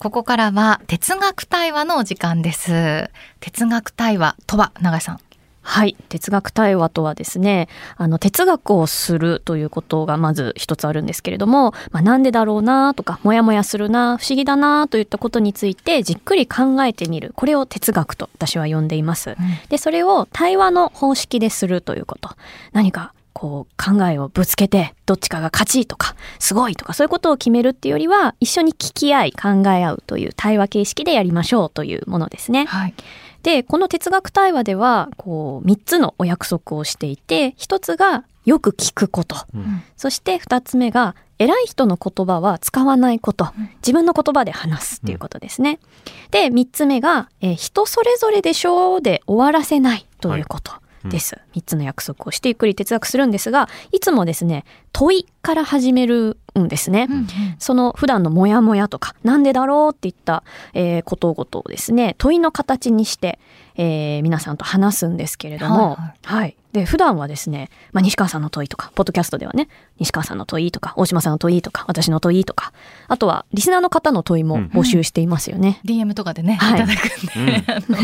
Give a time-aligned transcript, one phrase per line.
[0.00, 3.10] ここからは哲学対話のお時間です。
[3.40, 5.18] 哲学対話とは、永井さん？
[5.60, 5.94] はい。
[6.08, 17.34] 哲学対話とはですね、あの、哲学をするということがまず一つあるんですけれども、まあ、なんでだろうなとか、もやもやするな、不思議だなといったことについてじっくり考えてみる。
[17.36, 19.36] これを哲学と私は呼んでいます。
[19.68, 22.30] で、それを対話の方式でするということ。
[22.72, 32.66] 何か、こう、考えをぶつけて、どっちかが勝ちとか、すごいとか、そういうことを決めるっていうよりは、一緒に聞き合い、考え合うという対話形式でやりましょうというものですね。
[32.66, 32.94] はい。
[33.42, 39.36] で、この哲学対話では、こう、3つのお約束をしていて、1つがよく聞くこと。
[39.54, 43.70] うんそして2つ目が、偉い人の言葉は使わないことうん。
[43.76, 45.78] 自分の言葉で話すっていうことですね。
[46.30, 50.72] で、3つ目が、えー人それぞれでしょうで終わらせないということ。
[51.04, 51.38] です。
[51.54, 57.06] 3つの約束をしてゆっくり哲学するんですが、いつもですね、問いから始めるんですね。
[57.10, 57.26] うん
[57.58, 60.42] その普段のモヤモヤとか、なんでだろうっていった、
[60.74, 63.38] えーことごとをですね、問いの形にして、
[63.76, 69.68] えー皆さんと話すんですけれども、ははいい、で、普段はですね、まあ、西川さんの問いとか、ポッドキャストではね、
[69.98, 72.72] 西川さんの問いとか、大島さんの問いとか、私の問いとか、
[73.08, 75.80] あとは、リスナーの方の問いも募集していますよね。
[75.84, 77.64] DM とかでね、はいいただくんで。
[77.66, 77.96] あの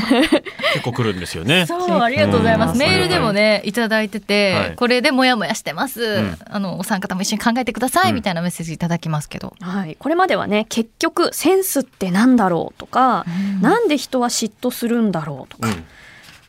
[0.75, 1.67] 結構来るんですよね。
[1.67, 2.73] そう、ありがとうございます。
[2.73, 6.21] うんメールでもね、いただいてて、はいこれでモヤモヤしてます。
[6.21, 9.55] んあの、お三方も一緒に考えてください、うんみたいなメッセージいただきますけど。
[9.61, 9.97] はい。
[9.99, 13.25] これまではね、結局、センスってなんだろうとか、
[13.61, 15.85] なんで人は嫉妬するんだろうとか、うん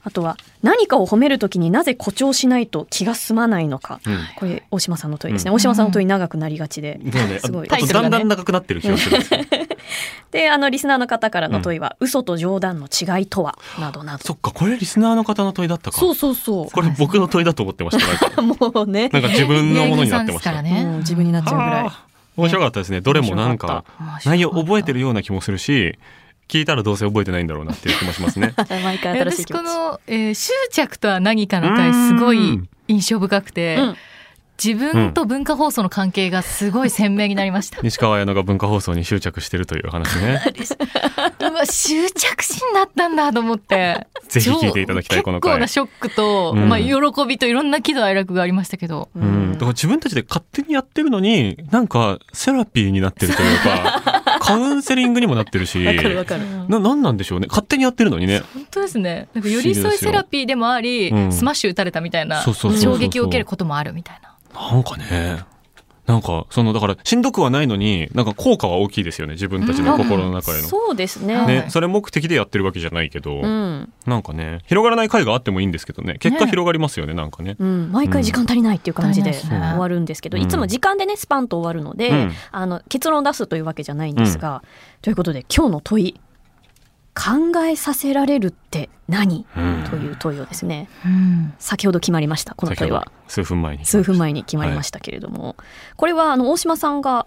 [0.08, 4.00] あとは、何かを褒めるときになぜ誇張しないと気が済まないのか。
[4.05, 5.49] うんこれ、大島さんの問いですね。
[5.49, 6.97] うん大島さんの問い長くなりがちで。
[7.11, 9.39] そうね、 すごいだんだん長くなってる気がするんですよ。
[10.31, 13.58] で、あの、リスナーの方からの問いは、嘘と冗談の違いとは？
[13.81, 14.23] などなど。
[14.23, 15.97] そっか、これリスナーの方の問いだったか。
[15.97, 17.97] そうそうそこれ僕の問いだと思ってまし
[18.36, 18.39] た。
[18.42, 19.09] もうね。
[19.09, 20.61] なんか自分のものになってました。
[20.61, 21.89] ね自分になっちゃうぐらいは。
[21.89, 23.02] あ面白かったですね。
[23.02, 23.83] どれもなんか
[24.23, 25.97] 内容覚えてるような気もするし、
[26.47, 28.53] 聞いたらどうせ覚えてないんだろうなっていう気もしますね。
[28.83, 29.63] 毎回新しい私こ気持ち。
[29.65, 33.97] の、えー執着とは何かの回すごい印象深くて、うん
[34.63, 37.80] 自分と文化放送の関係がすごい鮮明になりました。
[37.83, 40.41] 西川綾乃が文化放送に執着してるという話ね。
[41.39, 44.07] うわ執着心だったんだと思って。
[44.27, 46.95] ぜひ聞いていただきたいこの回結構なショックと、うんまあ喜
[47.27, 49.09] びといろんな喜怒哀楽がありましたけど。
[49.15, 54.17] うん、だから自分たちで勝手にやってるのに、なんかセラピーになってるというか、
[54.47, 56.43] カウンセリングにもなってるし、わかるわかる。
[56.67, 57.47] な、なんなんでしょうね。
[57.49, 58.41] 勝手にやってるのにね。
[58.53, 59.27] 本当ですね。
[59.33, 64.36] なんか寄り添いセラピーでもあり、うんスマッシュ打たれたみたいな衝撃を受けることもあるみたいな。
[64.71, 65.39] なんかね、
[66.07, 69.33] なんか、その、だから、しんどくはないのに、なんか効果は大きいですよね。
[69.33, 70.67] 自分たちの心の中への。
[70.67, 71.35] そうですね。
[71.35, 73.91] はいね、それ目的でやってるわけじゃないけど、うん。
[74.05, 77.57] なんかね、広がらない回があってもいいんですけどね、結果ね広がりますよね、なんかね。
[77.59, 84.63] うん、毎回時間足りないっていう感じで終わるんですけど、うんいつも時間でねスパンと終わるので、うんあの結論を出すというわけじゃないんですが、
[85.01, 86.19] ということで今日の問い
[87.17, 89.83] 考えさせられるって何、うん。
[89.89, 91.54] という問いをですねうん。
[91.58, 93.11] 先ほど決まりましたこの問いは。
[93.28, 93.86] 数分前に。
[93.86, 95.55] 数分前に決まりましたけれども、
[95.95, 97.26] これはあの大島さんが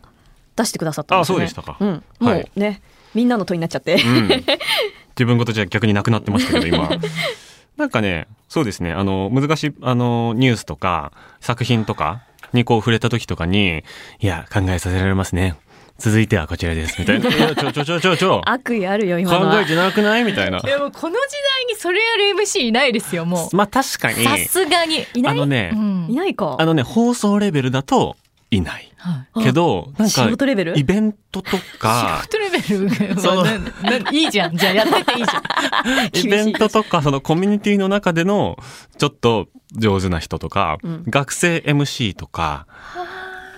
[0.55, 1.45] 出してくださったんですよね。
[1.47, 1.77] あそうでしたか。
[1.81, 2.51] うん、もはい。
[2.55, 2.81] うね、
[3.15, 6.89] みんなの問いになっちゃって、うん、自分事じゃ逆になくなってましたけど、今。
[7.77, 12.23] なんかね、そうですね、あの、難しい、あの、ニュースとか、作品とか
[12.53, 13.85] にこう触れた時とかに、
[14.21, 15.57] いや、考えさせられますね。
[16.01, 16.99] 続いてはこちらです。
[16.99, 17.29] みたいな。
[17.31, 18.43] いや、ちょちょちょちょちょ。
[18.47, 20.25] 悪意あるよ今考えてなくない？
[20.25, 20.59] みたいな。
[20.59, 21.21] いやもうこの時
[21.59, 23.57] 代にそれやる MC いないですよ、もう。
[23.57, 25.05] まあ確かに、さすがに。
[25.15, 25.33] いない？
[25.35, 28.17] あのね、うんいないかあのね、放送レベルだと
[28.51, 28.87] いない。
[28.97, 30.79] はいけど、なんか仕、事レベル？
[30.79, 33.45] イベントとかシ、フトレベルそうは
[33.83, 34.57] なないいじゃん。
[34.57, 36.27] じゃあやってていいじゃん。
[36.27, 38.59] イベントとか、そのコミュニティの中での、
[38.99, 42.67] ちょっと上手な人とか、うん学生 MC とか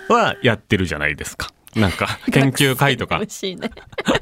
[0.09, 1.49] はやってるじゃないですか。
[1.75, 3.71] なんか、研究会とか、MC ね、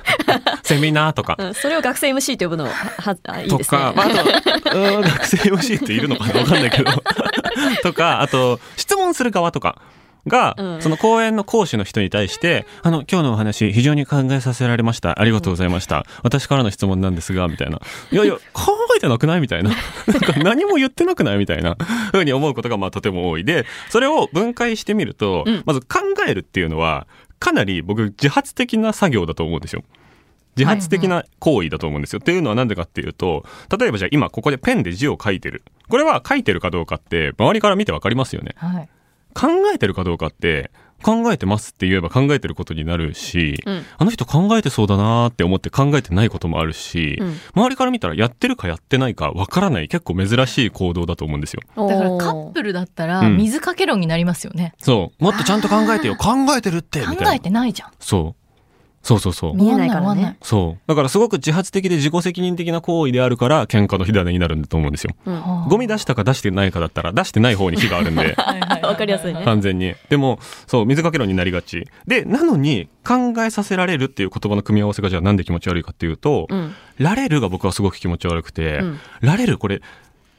[0.62, 1.36] セミナーとか。
[1.38, 6.90] うん、それを学生 MC と呼ぶのははあいいですねとか、まあ、あと、 うん学生 MC っているのかなわかんないけど。
[7.82, 9.80] とか、あと、質問する側とか
[10.26, 15.20] が、うんその講演の講師の人に対して、あの、今日のお話、非常に考えさせられました。
[15.20, 16.04] ありがとうございました。
[16.22, 17.80] 私からの質問なんですが、みたいな。
[18.12, 19.41] いやいや、考えてなくない？
[19.41, 19.70] みたいな。
[20.06, 21.38] なんか何も言ってなくない？
[21.38, 21.76] みたいな、
[22.12, 23.44] ふうに思うことが、まあ、とても多い。
[23.44, 25.98] で、それを分解してみると、うんまず考
[26.28, 27.06] えるっていうのは、
[27.41, 29.83] かなり僕、自発的な作業だと思うんですよ。
[30.57, 32.21] 自発的な行為だと思うんですよ。
[32.21, 33.45] っていうのはなんでかっていうと、
[33.77, 35.63] 例えばじゃあ今ここでペンで字を書いてる。
[35.89, 38.54] これは書いてるかどうかって周りから見てわかりますよね。
[38.57, 38.89] はい。
[39.34, 40.71] 考えてるかどうかって、
[41.02, 51.62] 考えてますって言えば考えてることになるし、うんあの人考えてそうだなーって思って考えてないこともあるし、うん周りから見たらやってるかやってないかわからない結構珍しい行動だと思うんですよ。
[51.76, 54.74] だからカップルだったらうん水かけ論になりますよね。
[54.78, 55.24] そう。
[55.24, 56.16] もっとちゃんと考えてよ。
[56.16, 57.24] 考えてるってみたいな。
[57.26, 57.91] 考えてないじゃん。
[57.98, 58.40] そう。
[59.02, 59.54] そうそうそう。
[59.54, 60.80] 見えないからねそう。
[60.86, 65.14] だからすごく自発的で自己責任的な行為であるから喧嘩の火種になるんだと思うんですよ。
[65.24, 68.36] うんゴミ出したか出してないかだったら出してない方に火があるんで。
[68.82, 69.94] わかりやすいね完全に。
[70.08, 71.86] でも、そう、水かけ論になりがち。
[72.06, 79.80] で、なのに考えさせられるっていう言葉の組み合わせがじゃあなんで気持ち悪いかっていうと、うんられるが僕はすごく気持ち悪くて、うんられるこれ、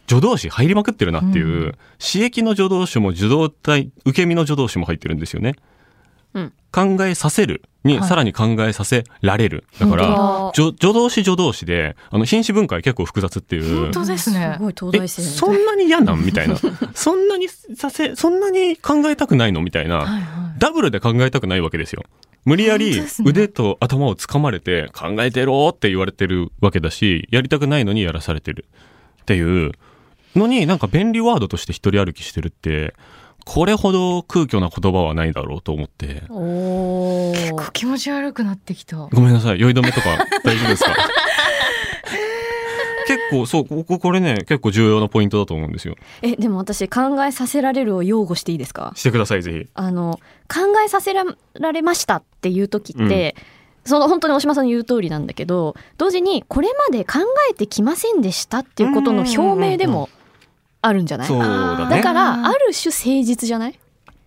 [0.07, 5.55] 助動詞入りまくってるなっていう、うん刺激の助動詞も受動体、受け身の助動詞も入ってるんですよね。
[6.33, 9.65] うん考えさせるに、はいさらに考えさせられる。
[9.77, 13.91] だから、本助助動詞助動詞で、あの、品詞分解結構複雑っていう本。
[13.91, 16.55] 当ですねすごい東え、大生そんなに嫌なんみたいな。
[16.93, 19.97] そんなにさせ、そんなに考えたくないのみたいな。
[19.97, 20.21] はいはい
[20.61, 22.03] ダブルで考えたくないわけですよ。
[22.45, 28.65] 無理やり腕と頭を掴まれて考えてろって言われてるわけだし、やりたくないのにやらされてる
[29.23, 29.71] っていう
[30.35, 32.93] のになんか便利ワードとして一人歩きしてるって、
[33.45, 36.23] これほど空虚な言葉はないだろうと思って。
[36.29, 39.59] お結構ー気持ち悪くなってきたごめんなさい。
[39.59, 40.09] 酔い止めとか
[40.43, 40.95] 大丈夫ですか？
[43.07, 45.95] 結構、そう、こここれね、結構重要なポイントだと思うんですよ。
[46.21, 48.93] えでも私考えさせられるを擁護していいですか？
[48.95, 49.65] してください、ぜひ。
[49.73, 53.35] あの考えさせられましたっていう時って、
[53.83, 59.39] その本当に大島さんの言う通りなんだけど同時にこれまで考えてきませんでしたっていうことの表
[59.71, 60.07] 明でも
[60.81, 61.27] あるんじゃない？
[61.27, 61.97] そうだね。
[61.97, 63.79] だからある種誠実じゃない？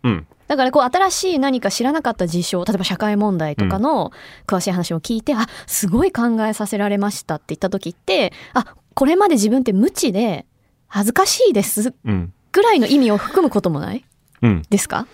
[0.05, 0.27] うん。
[0.47, 4.13] だからこう新しい何か知らなかった事象例えば社会問題とかの
[4.47, 10.47] 詳しい話を聞いて、あすごい考えさせられましたって言った時ってあこれまで自分って無知で
[10.87, 12.33] 恥ずかしいですうん。
[12.53, 14.05] ぐらいの意味を含むこともない？
[14.43, 14.63] うん。
[14.71, 15.07] ですか？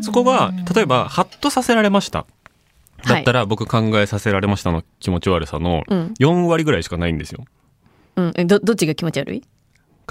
[0.00, 2.26] そこが、例えば、ハッとさせられました。
[3.06, 7.44] だったら、僕考えさせられましたの気持ち悪さのうん、4割ぐらいしかないんですよ。
[8.16, 9.42] うん、えどどっちが気持ち悪い？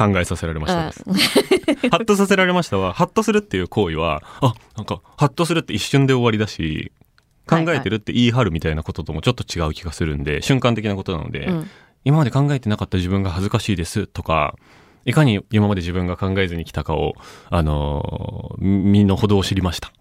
[0.07, 0.91] 考えさせられました。
[1.89, 6.91] ハッとさせられましたは、ハッとするっていう行為は、あ、なんか、ハッとするって一瞬で終わりだし、
[7.47, 11.69] 考えてるって言い張るみたいなことともちょっと違う気がするんで、瞬間的なことなので、うん
[12.03, 14.55] 今まで考えてなかった自分が恥ずかしいですとか、
[15.05, 17.13] いかに今まで自分が考えずに来たかを、
[17.51, 19.91] あのー身の程を知りました。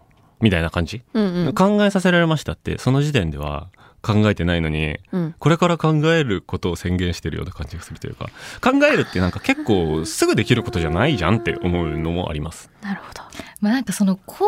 [0.40, 3.68] みたいな感じ、うんうん考えさせられましたって、その時点では
[4.02, 8.26] 考えてないのに、うんこれから考えることを宣言してるような感じがするというか、
[8.60, 12.70] 考えるってなんか結構すぐできることじゃないじゃんって思うのもあります。
[12.82, 13.22] なるほど
[13.60, 14.46] まあなんかその講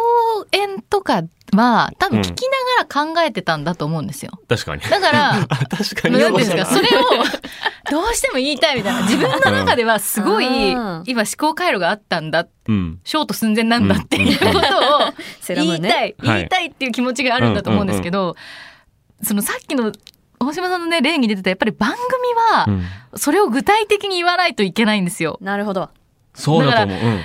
[0.53, 1.23] 演とか
[1.55, 4.33] は多分聞きながら考えてたんだと思うんですよ。
[4.49, 4.83] 確かに。
[4.83, 6.19] だから、あ 確かに。
[6.19, 7.03] なんていうんですか、 それを
[7.91, 9.03] どうしても言いたいみたいな。
[9.03, 12.47] 自分の中ではすごいうん今思考回路があったんだ。
[12.69, 13.01] うん。
[13.05, 14.63] ショート寸前なんだっていうことを
[15.55, 18.37] 言いたい、はい言いたいっていう気持ちがあるんだと思うんですけど、
[19.23, 19.93] そのさっきの
[20.41, 22.01] 大島さんのね、例に出てたやっぱり番組
[22.55, 22.83] はうん。
[23.19, 25.39] それを具体的に言わないといけないんですよ。
[25.41, 25.91] なるほど。
[26.35, 26.99] そうだと思う。
[26.99, 27.21] うん。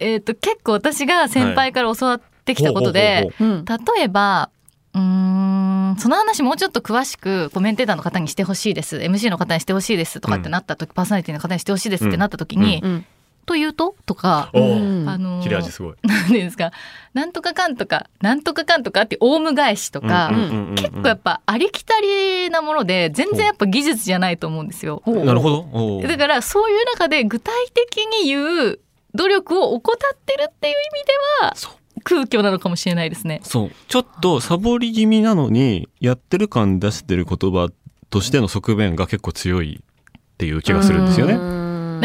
[0.00, 3.62] えっ、と、結構私が先輩から教わってきたことで、ほうほうほうう。
[3.62, 3.64] ん。
[3.64, 4.50] 例えば
[4.94, 8.96] うーんその話もうちょっと詳しくコメンテーターの方にしてほしいです。
[8.98, 13.06] MC の方にしてほしいですとかってなった時、パーソナリティの方にしてほしいですってなった時に「うん
[13.50, 15.94] というと?」とか、あのー切れ味すごい。
[16.04, 16.70] なんていうんですか
[17.14, 20.30] 「なんとかかんとかなんとかかんとか」ってオウム返しとか、
[20.76, 25.02] 結構やっぱありきたりなもので全然やっぱ技術じゃないと思うんですよ。
[25.04, 26.06] なるほど。
[26.06, 28.78] だからそういう中で具体的に言う
[29.14, 33.40] 努力を怠ってるっていう意味では空虚なのかもしれないですね。
[33.42, 33.70] そう。
[33.88, 37.68] ちょっとサボり気味なのに、やってる感出してる言葉
[38.10, 41.34] としての側面が結構強いっていう気がするんですよね。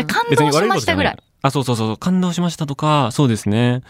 [0.03, 1.17] 感動しましたぐらい。
[1.47, 3.81] あ、そうそうそう、感動しましたとか、そうですね。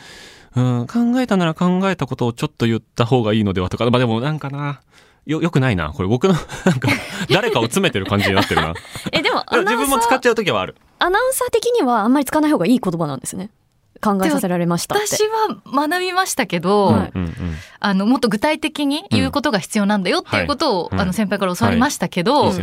[0.56, 4.82] うん、考えたなら考えたことをちょっと言った方がいいのではとか、まあでもなんかな、
[5.26, 5.92] よ、よくないな。
[5.92, 6.34] これ僕の、
[6.66, 6.88] なんか、
[7.30, 8.74] 誰かを詰めてる感じになってるな。
[9.12, 10.76] えでも自分も使っちゃう時はある。
[11.00, 13.50] アナウンサー的にはあんまり使わない方がいい言葉なんですね
[14.06, 17.12] 考えさせられましたって私は学びましたけど、はい。
[17.80, 22.62] あのもっと具体的に言うことが必要なんだよっていうことを、うんはいあの先輩から教わりましたけど、いい。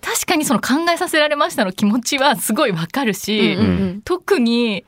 [0.00, 4.84] 確かにその考えさせられましたの気持ちはすごいわかるし、うんうん特に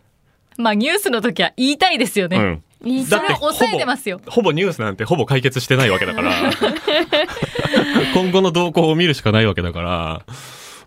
[0.57, 2.37] まあニュースの時は言いたいですよね。
[2.37, 2.62] うん。
[2.83, 4.21] それをだって抑えてますよ。
[4.26, 6.33] ほぼニュースなんてほぼ解決してないわけだから。
[8.14, 10.23] 今後の動向を見るしかないわけだから。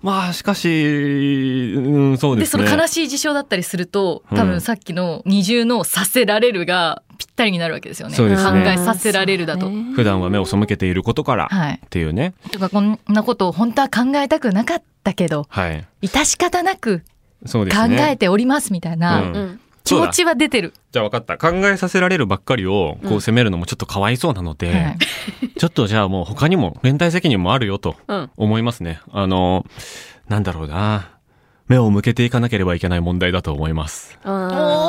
[0.03, 2.67] まあ、しかし、うん、そうでですね。
[2.67, 8.17] その悲しい事象だったりすると多うん分さっきの二重の「させられる」がぴったりになるわけですよね。
[8.17, 9.69] 考えさせられるだと。
[9.69, 12.33] ね普段は目を背けていることからはい、っていうね。
[12.51, 15.85] とかこんなことを本当は考えたくなかったけどはい。
[16.01, 17.05] 致し方なく考
[17.45, 18.09] そうですね。
[18.11, 20.73] えておりますみたいな、うんうん気持ちは出てる。
[20.91, 21.37] じゃあ分かった。
[21.37, 24.97] 考えさせられるばっかりをこう責めるのもちょっとかわいそうなので、はい
[25.57, 28.99] ちょっとじゃあもう他にも連帯責任もあるよとうん思いますね。
[29.11, 29.65] あの、
[30.27, 31.09] なんだろうな。
[31.67, 34.19] 目を向けていかなければいけない問題だと思います。
[34.21, 34.27] と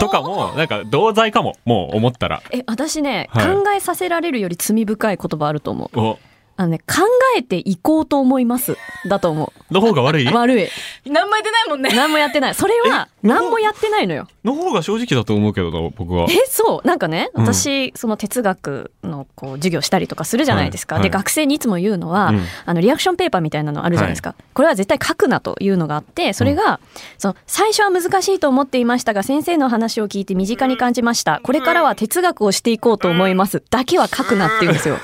[0.09, 1.55] かも、なんか同罪かも。
[1.65, 2.43] もう思ったら。
[2.51, 6.19] え私ね、はい考えさせられるより罪深い言葉あると思うお、
[6.57, 7.03] あのね、考
[7.37, 8.77] えていこうと思います。
[9.09, 10.29] だと思の方が悪い？
[10.31, 10.35] う。
[10.35, 10.69] 悪い。
[11.05, 11.91] 何もやってないもんね。
[11.95, 12.55] 何もやってない。
[12.55, 13.27] それは、え？
[13.27, 14.29] 何もやってないのよ。
[14.45, 16.27] の方が正直だと思うけどな、僕は。
[16.31, 16.87] え、そう。
[16.87, 20.97] なんかね、うん私、その哲学のこう授業したりとかするじゃないですか。
[20.97, 24.35] で、はいはい学生にいつも言うのは、うんあの、リアクションペーパーみたいなのあるじゃないですか。
[24.53, 26.81] これは絶対書くなというのがあって、それが、
[27.19, 31.41] その、最初は難しいと思っていましたが、先生の話を聞いて身近に感じました。
[31.43, 33.63] これからは哲学をしていこうと思います。
[33.71, 34.99] だけは書くなって言うんですよ。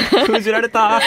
[0.26, 1.00] 封じられた。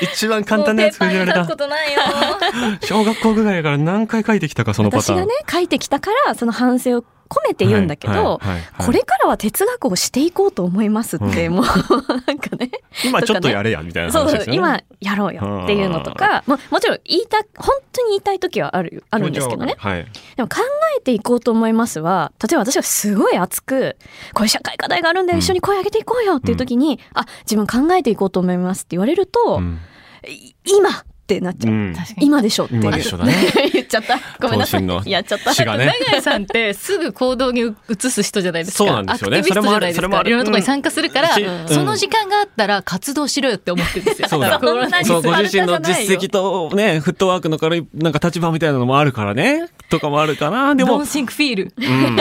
[0.00, 1.46] 一番簡単なやつ封じられた。
[2.82, 5.16] 小学校ぐらいから何回書いてきたか、そのパターン。
[5.16, 8.40] 私がね、書いてきたから、その反省を込めて言うんだけど、
[8.78, 11.64] これからは哲学をしていこうと思いますって、うんもう、
[12.26, 12.70] なんかね。
[13.04, 14.56] 今ちょっとやれや、みたいな話ですよね。
[14.56, 19.74] 今やろうよっていうのとか、ももちろん言いた、本当に言いたい時はあるよ、あるんですけどね。
[19.78, 20.06] はい。
[20.36, 20.56] でも考
[20.98, 23.96] えていこうと思いますは、例えば私がすごい熱く、
[24.34, 29.60] こういう社会課題があるんだよ、うん一緒に声上げていこうよっていう時に、あ、自分考えていこうと思いますって言われると、
[30.64, 31.72] 今ってなっちゃう。
[31.72, 31.94] うん。
[32.20, 32.74] 今でしょって。
[32.74, 33.34] 今でしょだね
[33.72, 34.18] 言っちゃった。
[34.40, 35.10] ごめんなさい。
[35.10, 35.50] やっちゃった。
[35.76, 35.92] ね。
[36.10, 38.84] 長井さんってすぐ行動に移す人じゃないですか。
[38.84, 39.96] そうなんですよねアクティビストじゃないですか。
[39.96, 44.28] それもあるいろんなところに参加するから、うんその時間があったら活動しろよって思ってるんですよ。
[44.28, 44.60] そうだ
[45.04, 50.74] そう、ご自身の実績とね、フットワークのから、なんか立場みたいなのもあるからね、とかもあるかな。
[50.74, 51.74] でも、ドンシンクフィール。
[51.76, 52.16] うん。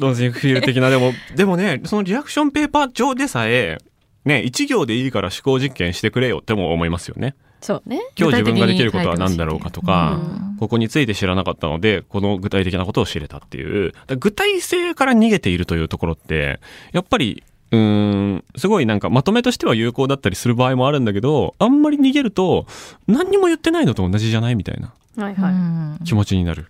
[0.00, 3.78] ドンシンクフィール的な、でも、でもね、そのリアクションペーパー上でさえ、
[4.24, 7.34] ね、一行でいいから思考実験してくれよっても思いますよね。
[7.64, 7.98] そうね。
[8.14, 16.60] 今日自分ができることは何だろうかとかうん、ここについて知らなかったので、この具体的なことを知れたっていう、具体性から逃げているというところって、
[16.92, 17.78] やっぱり、うー
[18.34, 22.66] ん、すごいなんかまとめとしては有効だったりする場合もあるんだけど、あんまり逃げると、
[23.06, 24.78] 何にも言ってないのと同じじゃないみたい
[25.16, 26.66] な気持ちになる。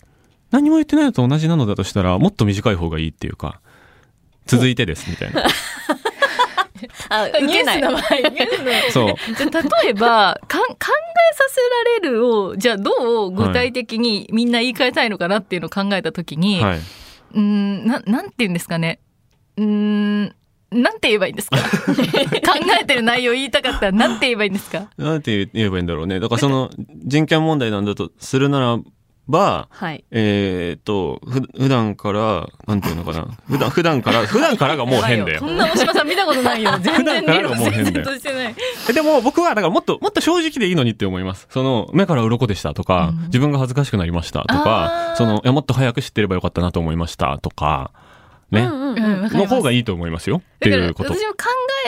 [0.51, 3.59] 何にも言ってないのと同じなのだとしたら、もっと短い方がいいっていうか、
[4.45, 5.43] 続いてですみたいな。
[7.09, 9.15] あ、ニュースの場合、ニュースのそう。
[9.35, 11.61] じゃあ例えばかん考えさせ
[12.03, 16.77] られるをじゃあどう具体的にみんな言い換えたいのかなっていうのを考えた時に、はい。
[16.77, 18.99] うーんななんて言うんですかね
[19.57, 20.35] うーん
[20.71, 21.57] なんて言えばいいんですか？
[21.57, 21.63] 考
[22.81, 24.89] えてる内容言いたかったらなんて言えばいいんですか？
[24.97, 26.19] なんて言えばいいんだろうね。
[26.19, 26.69] だからその
[27.05, 28.77] 人権問題なんだとするなら
[29.27, 30.03] ば、はい。
[30.11, 33.27] えーっと、ふ、普段から、なんていうのかな。
[33.47, 35.45] 普段、普段から、 普段からがもう変だよそ。
[35.47, 38.07] んな大島さん見たことないよ 全普段からがもう変だよ
[38.93, 41.47] でも僕は、だからもっと、もっと正直でいいのにって思います。
[41.49, 47.91] その、目から鱗でしたとか、うん自分が恥ずかしくなりましたとあかー、その、いや、もっと早く知ってればよかったなと思いましたとか、
[48.51, 48.61] ね。
[48.61, 50.37] うんうんうんの方がいいと思いますよ。
[50.37, 51.13] っていうこと。
[51.13, 51.37] 私も考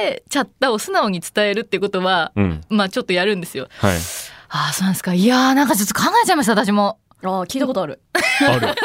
[0.01, 2.61] えちゃったを素直に伝えるってことは、うん。
[2.69, 3.97] まあちょっとやるんですよはい。
[4.49, 7.99] ああそうなんですかいやーなんかちょっと考えちゃいました私もああ、聞いたことある。
[8.13, 8.59] ある。
[8.59, 8.75] これ本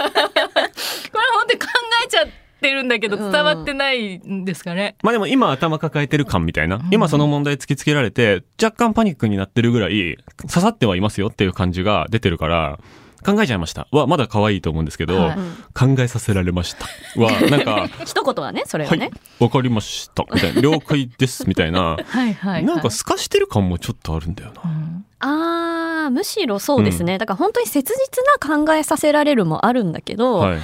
[1.48, 1.66] 当に考
[2.04, 2.26] えちゃっ
[2.60, 6.88] てるんだけど伝わってないんですかね、まあでも今頭抱えてる感みたいなうん。
[6.90, 12.78] 今その問題突きつけられて、若干パニックになってるぐらい、刺さってはいますよっていう感じが出てるから、
[13.22, 13.86] 考えちゃいました。
[13.90, 15.38] は、まだ可愛いと思うんですけど、はい
[15.74, 16.86] 考えさせられました。
[17.20, 19.10] は、なんか、 一言はね、それははいね。、
[19.40, 20.24] わかりました。
[20.32, 21.48] みたいな、 了解です。
[21.48, 21.80] みたいな。
[21.80, 24.62] はいはい、はい、なんか透かしてる感もちょっとあるんだよな。
[24.64, 27.16] うんああ、むしろそうですね。
[27.16, 27.92] だから本当に切
[28.40, 30.58] 実な考えさせられるもあるんだけど、はい。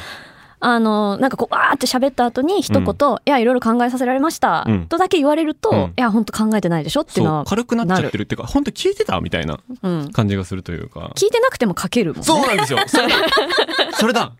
[0.60, 9.20] あの、なんかこう、わーって喋った後に一言、うんいや、いろいろ考えさせられました、うんとだけ言われると、うんいや、本当考えてないでしょっていうのは軽くなっちゃってるっていうか、本当聞いてた？
[9.20, 10.10] みたいなうん。
[10.12, 11.12] 感じがするというか。
[11.14, 12.22] 聞いてなくても書けるもんね。
[12.24, 12.78] そうなんですよ。
[12.86, 13.14] それだ。
[13.98, 14.32] それだ。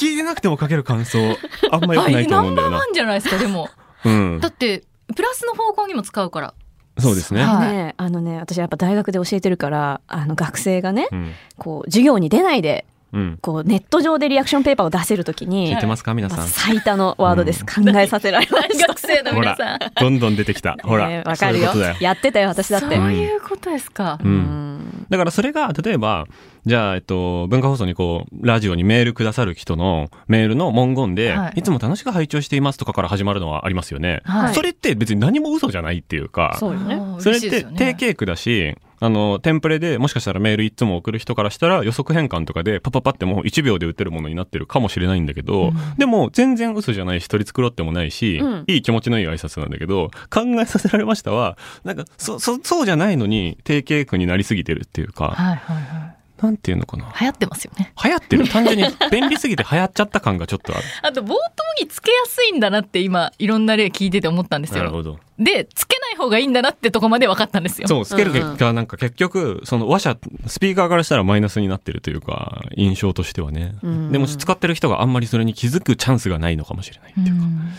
[0.00, 1.18] 聞いてなくても書ける感想、
[1.70, 2.90] あんま良くないと思うんだよなナンバーワ。
[2.90, 3.68] ンじゃないですかでも
[4.04, 4.48] うんだ。
[4.48, 4.84] って
[5.14, 6.54] プラスの方向にも使うから
[6.98, 7.42] そうですね。
[7.42, 11.32] はいね、あのね、私やっぱ大学で教えてるから、あの学生がね、うん。
[11.58, 12.93] こう、授業に出ないで、うん。
[13.40, 16.14] こう、ネット上でリアクションペーパーを出せるときに、聞いてますか？
[16.14, 16.48] 皆まあさん。
[16.48, 17.64] 最多のワードです。
[17.64, 18.88] 考えさせられました。
[18.88, 20.76] 学生の皆さん、どんどん出てきた。
[20.82, 21.08] ほら。
[21.08, 21.72] ねわかるよ。
[22.00, 22.96] やってたよ、私だって。
[22.96, 24.26] そういうことですか、う。
[24.26, 24.34] うん
[24.76, 26.26] んだからそれが、例えば、
[26.66, 31.60] じゃあ、えっと、文化放送にこう、ラジオにメールくださる人のメールの文言で、はい。
[31.60, 34.22] い、つも楽しく拝聴していますとかから始まるのはありますよね。
[34.24, 34.54] はい。
[34.54, 37.00] それって別に何も嘘じゃないっていうか、そうよね。
[37.18, 45.74] それって定型句だし、あの、テンプレでもしかしたらメールいつも送る人からしたら予測変換とかでパパパってもう1秒で打てるものになってるかもしれないんだけど、うん。
[45.98, 48.64] でも全然嘘じゃないし取り繕ってもないし、うん。
[48.66, 57.04] いい気持ちのいい挨拶なんだけど、考えさせられましたは、なんか、そ、そ、そうじゃないのに定型句になりすぎてるっていうか、はいはいはなんていうのかな？
[57.06, 58.48] い流行ってますよね流行ってる？
[58.50, 60.84] 単純に便利すぎて流行っちゃった感がちょっとある。
[61.02, 61.34] あと冒頭
[61.80, 65.18] につけやすいんだなって今いろんな例聞いてて思ったんですよなるほど。
[65.38, 73.74] でつけない方がいいんだなってとこまで分かったんですよそう、つける結果、なんか結局、その話者、スピーカーからしたらマイナスになってるというか、印象としてはね。
[73.82, 77.32] うんでも使ってる人があんまりそれに気づくチャンスがないのかもしれないっていうか。
[77.32, 77.72] うん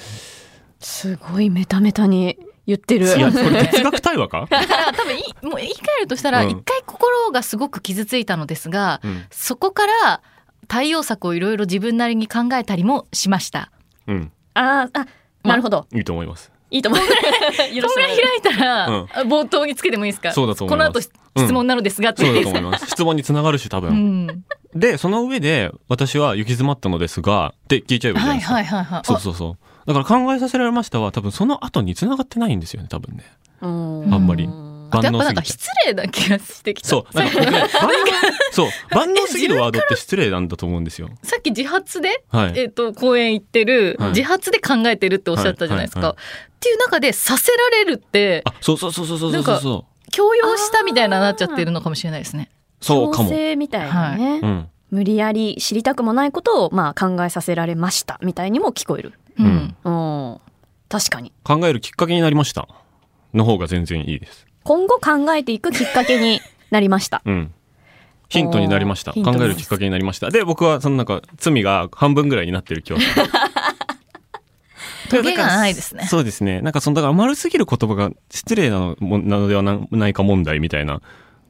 [0.82, 3.06] すごいメタメタに言ってる。
[3.06, 6.50] いやこれ哲学対話か、だから多分いいもう言い換えるとしたらうん。
[6.50, 9.26] 一回心がすごく傷ついたのですが、うん。
[9.32, 10.22] そこから
[10.68, 13.72] 対応策をいろいろ自分なりに考えたりもしました。
[14.08, 15.08] うん、あーあ、
[15.48, 15.86] なるほど。
[15.94, 16.52] いいと思います。
[16.72, 17.02] いいと思う。
[17.06, 19.04] 許そんなしてもらえる開いたら、うん。
[19.30, 20.32] 冒頭につけてもいいですか？
[20.34, 20.90] そうだと思います。
[20.92, 22.24] この後質問なのですがって。
[22.26, 22.92] そう言っていいですかだと思います。
[22.92, 24.46] 質問につながるし多分、うん、
[24.80, 29.02] でその上で私は行き詰まったのですがって聞いちゃえばいいじゃなはいいですか、はいはいはい。
[29.06, 33.24] そうそうそうだから考えさせられましたは多分その後に繋がってないんですよね多分ね。
[33.62, 34.14] うん。
[34.14, 34.50] あんまり。
[34.92, 35.48] あやっぱなんか万能すぎて。
[35.48, 36.88] 失礼な気がしてきた。
[36.88, 37.68] そうなんか僕ね万能
[38.52, 41.10] そう万能すぎるワードって失礼なんだと思うんですよ。
[41.24, 42.54] さっき自発で、はい。
[42.60, 44.10] えっ、と、公演行ってる、はい。
[44.10, 46.00] 自発で考えてるっておっしゃったじゃないですか。
[46.00, 46.16] はいはい
[46.56, 52.50] っていう中で、させられるって、あそうそうそうそうそうそうそ強要したみたいななっちゃってるのかもしれないですね。
[52.82, 59.14] うそうか強も、制みたいなね、うん、無理やり知りたくもないことをまあ考えさせられましたみたいにも聞こえる。
[59.38, 59.76] うん。
[59.84, 60.40] うん。
[60.90, 61.32] 確かに。
[61.44, 62.68] 考えるきっかけになりました
[63.34, 66.40] の方が全然いいです今後考えていくきっかけに
[66.72, 67.22] なりました。
[67.26, 67.52] うん
[68.28, 73.26] ヒントになりました考えるきっかけになりましたで僕はそのなんか罪が半分ぐらいになってる気はする
[75.10, 76.06] トゲがないですね。
[76.06, 81.02] そうですねなんかそのだから丸すぎる言葉が失礼なのもなのではなないか問題みたいな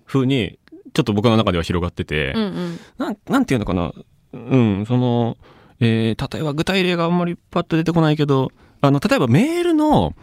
[0.06, 0.60] 風に
[0.94, 2.80] ちょっと僕の中では広がってて、うんうん。
[2.98, 3.94] なんなんていうのかな
[4.34, 5.38] うんその、
[5.80, 8.52] えー例えば具体例があんまりパッと出てこないけど
[8.82, 10.14] あの例えばメールの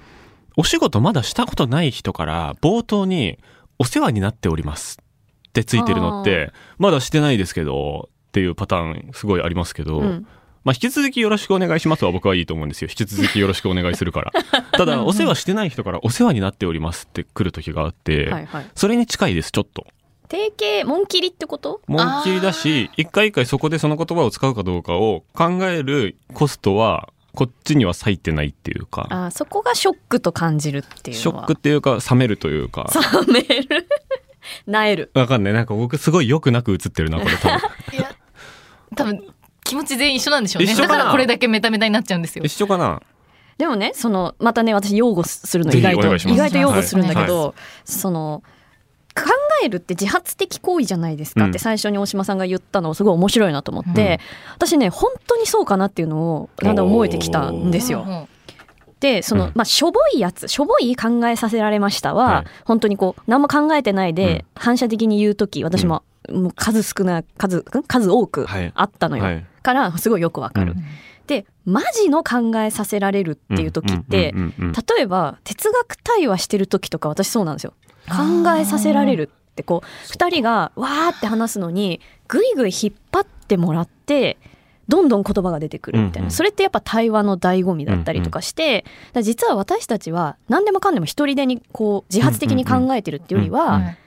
[0.57, 3.39] お仕事まだしたことない人から冒頭に
[3.79, 4.99] 「お世話になっております」
[5.49, 10.27] ってついてるのってまだしてないですけどっていうパターンすごいありますけど、うん
[10.65, 12.89] まあ、引き続きよろしくお願いしますは僕はいいと思うんですよ。
[12.89, 14.33] 引き続きよろしくお願いするから。
[14.73, 18.67] ただ、お世話してない人からお世話になっておりますって来る時があって、はいはい。
[18.75, 19.87] それに近いです、ちょっと。
[20.29, 21.81] 定型、紋切りってこと？
[21.87, 31.23] もんきりだし、一回一回そこでその言葉を使うかどうかを考えるコストは、こっちには割いてないっていうか、あそこがショックと感じるっていうのは。
[31.23, 32.87] ショックっていうか、冷めるというか、
[33.27, 33.89] 冷める。
[34.67, 35.11] なえる。
[35.15, 35.53] わかんない。
[35.53, 37.59] なんか僕すごい良くなく映ってるな、これ多分。
[37.97, 38.15] いや、
[38.97, 39.23] 多分、
[39.65, 40.73] 気持ち全員一緒なんでしょうね。
[40.73, 40.95] 一緒かな？
[40.95, 42.53] だからこれだけメタメタになっちゃうんですよ一。
[42.53, 43.01] 緒かな？
[43.59, 47.55] でもね、その、またね、私擁護するの意外と、意外と擁護するんだけど、は
[47.85, 48.43] その、
[49.15, 49.31] 考
[49.65, 51.59] えるって自発的行為じゃないですかってうん。
[51.59, 54.21] 最初に大島さんが言ったのすごい面白いなと思って、
[54.55, 58.05] 私ね本当にそうかなっていうのをだんだん思えてきたんですよ。
[58.07, 58.11] う。
[58.11, 58.29] ん
[59.03, 59.53] でその、うん。
[59.55, 62.47] まあしょぼいやつしょぼい考えさせられましたは、はい。
[62.65, 64.45] 本当にこう何も考えてないで、うん。
[64.55, 68.73] 反射的に言う時私も,、もう数少ない数ん数多くはい。
[68.75, 69.47] あったのよ、はい。
[69.63, 70.73] からすごいよくわかる。
[70.73, 70.85] うん。
[71.27, 74.73] でマジの考えさせられるっていう時って、うんうんうんうん。
[74.73, 77.75] 例えば哲学対話してる時とか私そうなんですよ。
[78.09, 84.39] 考えさせられるってこう2人がわーって話すのにぐいぐい引っ張ってもらって
[84.89, 86.31] どんどん言葉が出てくるみたいな、うんうん。
[86.31, 93.99] それってやっぱ対話の醍醐味だったりとかして、だから実は私たちは何でもかんでも一人でにこう自発的に考えてるっていうよりは、うんはい。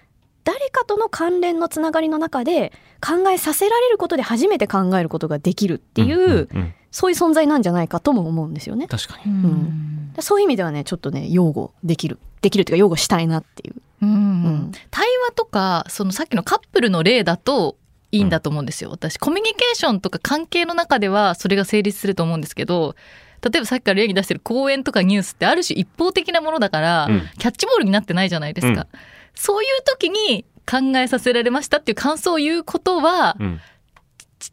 [0.43, 8.87] 誰かとの関連のつながりの中で考えさせられることで初めて考えることができるっていう、んんんそういう存在なんじゃないかとも思うんですよね。
[8.87, 9.31] 確かに。
[9.31, 10.13] うん。
[10.19, 12.19] そういう意味ではねちょっとね擁護できる。
[12.41, 13.75] できるというか擁護したいなっていう。
[14.05, 14.45] うん。
[14.67, 14.71] ん。
[14.91, 17.77] 対話とかそのさっきのカップルの例だと
[18.11, 18.89] いいんだと思うんですよ。
[18.91, 22.95] 私コミュニケーションとか関係の中ではそれが成立すると思うんですけど
[23.41, 27.21] 例えばさっきから例に出してる講演とかニュースってある種一方的なものだから、うん。
[27.37, 28.87] キャッチボールになってないじゃないですか、
[29.35, 33.61] そういう時に考えさせられましたっていう感想を言うことは、うん。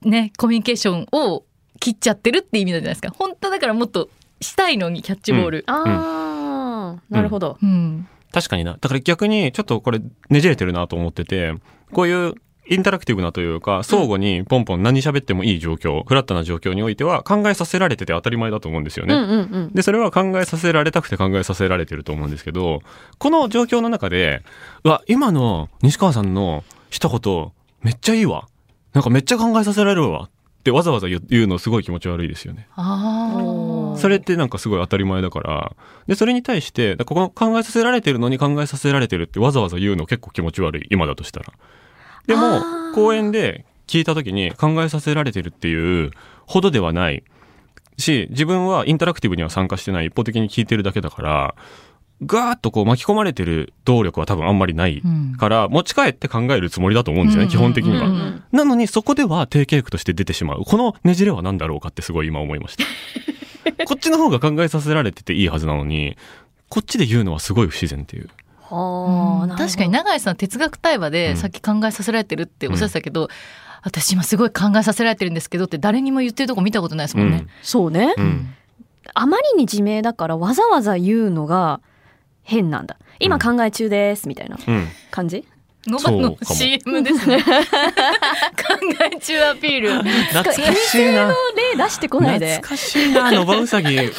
[0.02, 1.44] ねコミュニケーションを
[1.80, 3.10] 切っちゃってるって意味なんじゃないですか。
[3.16, 4.10] 本当だからもっと
[4.40, 7.58] したいのにキャッチボール、ああ、なるほど。
[7.62, 8.76] うん確かにな。
[8.80, 11.54] だから逆にちょっとこれねじれてるなと思ってて、
[11.92, 12.34] こういう
[12.68, 19.14] インタラクティブなというか、相互にポンポン何喋ってもいい状況、フラットな状況においては考えさせられてて当たり前だと思うんですよね。
[19.14, 19.72] うんうんうん。
[19.74, 22.82] で、それは考えさせられたくて考えさせられてると思うんですけど、
[23.18, 24.42] この状況の中で、
[24.84, 27.50] うわ、今の西川さんの一言、
[27.82, 28.46] めっちゃいいわ。
[28.92, 30.28] なんかめっちゃ考えさせられるわ。
[30.62, 32.68] ってわざわざ言うのすごい気持ち悪いですよね。
[33.98, 35.74] それってなんかすごい当たり前だから、
[36.06, 41.52] で、それに対して、この考えさせられてるのに考えさせられてるってわざわざ言うの結構気持ち悪い、今だとしたら。
[42.28, 46.12] であもー、公演で聞いた時に考えさせられてるっていう
[46.46, 47.24] ほどではない。
[47.98, 51.54] し、自分はインタラクティブには参加してない一方的に聞いてるだけだから、
[52.24, 58.06] ガーッとこう巻き込まれてる動力は多分あんまりないうんから、持ち帰って考えるつもりだと思うんですよね、基本的には。
[58.06, 60.64] うんうんなのにそこでは定型句として出てしまう。
[60.66, 62.84] このねじれは何だろうかってすごい今思いました。
[63.86, 66.18] こっちの方が考えさせられてていいはずなのに、
[66.68, 68.28] こっちで言うのはすごい不自然っていう。
[68.60, 73.28] はあ、確かに永井さん哲学対話うんでさっき考えさせられてるっておっしゃってたけど、
[73.82, 77.46] 私今すごい考えさせられてるんですけどって誰にも言ってるとこ見たことないですもんね。
[77.62, 78.24] そうね、うん。
[78.24, 78.54] うん。
[79.14, 81.80] あまりに自明だからわざわざ言うのが
[82.42, 82.96] 変なんだ。
[83.20, 84.88] 今考え中ですみたいなうん。
[85.10, 85.44] 感じ、
[85.86, 87.42] ノバの CM ですね。
[87.42, 87.50] 考
[89.10, 89.88] え中アピール。
[89.88, 91.26] だ懐かしいな。
[91.26, 92.56] の例出してこないで。
[92.56, 93.96] 懐かしいなノバウサギ。
[93.96, 94.10] っ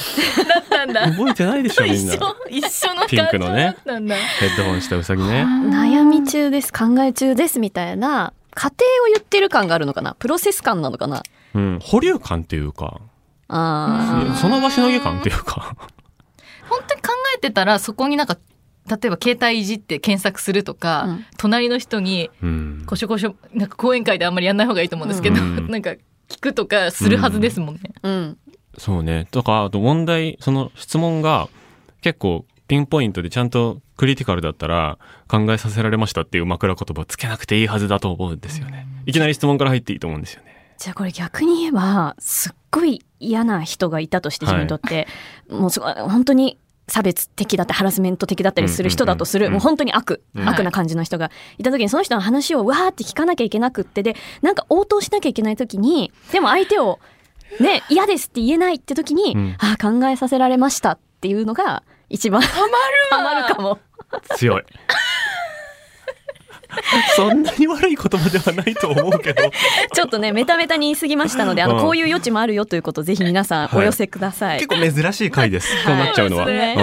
[0.69, 1.09] たんだ。
[1.11, 2.13] 覚えてないでしょみんな。
[2.13, 4.15] 一緒一緒の感ピンクのねだったんだ。
[4.15, 5.43] ヘッドホンしたウサギね。
[5.43, 10.15] 悩み中です考え中ですみたいな過程を言ってる感があるのかな？
[10.15, 11.23] プロセス感なのかな？
[11.55, 11.79] うん。
[11.81, 12.99] 保留感っていうか。
[13.47, 14.35] あー。
[14.35, 15.75] その場しのぎ感っていうか
[16.73, 18.37] 本当に考えてたらそこになんか
[18.89, 21.25] 例えば携帯いじって検索するとか、うん。
[21.37, 22.83] 隣の人にうん。
[22.85, 25.67] こしょこしょなんか講演会であんまりやんない方がいいと思うんですけど、うん。
[25.71, 25.91] なんか
[26.27, 27.81] 聞くとかするはずですもんね。
[28.03, 28.37] うん。
[28.77, 29.27] そうね。
[29.31, 31.47] とかあと問題その質問が
[32.01, 38.87] 結構ピンポイントでちゃんとクリティカルだったら考えさせられましたっていう枕言葉つけなくていいはずだと思うんですよね。
[39.05, 40.75] いきなり質問から入っていいと思うんですよね。
[40.77, 45.07] じゃあこれ逆に言えばすっごい嫌な人がいたとして自分にとって、
[45.49, 50.49] もうすごい本当に差別的だってハラスメント的だったりする人だとする、もう本当に悪、うん。
[50.49, 56.99] 悪な感じの人がいた時にその人の話をわーって聞かなきゃいけなくってでなんか応答しなきゃいけない時にでも相手を
[57.59, 59.55] ね嫌ですって言えないって時に、うん。
[59.59, 62.73] ああ考えさせられましたっていうのが一番ハマる
[63.11, 63.79] ハマるかも。
[64.35, 64.63] 強い
[67.15, 69.43] そんなに悪い言葉ではないと思うけど。
[69.93, 71.81] ちょっとねメタメタに言い過ぎましたのであの、うん。
[71.81, 74.59] こういう余地もあるよということをぜひ皆さんお寄せください。
[74.59, 75.83] 結構珍しい回です。
[75.83, 76.57] そうなっちゃうのは、そうん。
[76.57, 76.75] 今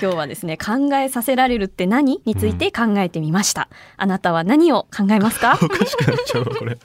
[0.00, 5.58] 日はですね考えさせられるって何について考えてみました、あなたは何を考えますか？
[5.62, 6.76] おかしくなっちゃうわこれ